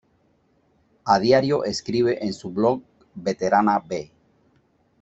A 1.05 1.19
diario 1.19 1.63
escribe 1.63 2.25
en 2.25 2.33
su 2.33 2.49
blog 2.49 2.81
"Veterana 3.13 3.77
B". 3.87 4.11